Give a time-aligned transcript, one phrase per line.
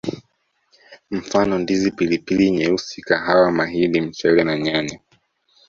[1.11, 4.99] Mfano Ndizi Pilipili nyeusi kahawa mahindi mchele na nyanya